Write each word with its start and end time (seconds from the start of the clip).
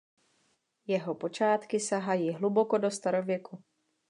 Jeho 0.87 1.15
počátky 1.15 1.79
sahají 1.79 2.31
hluboko 2.33 2.77
do 2.77 2.91
starověku. 2.91 3.63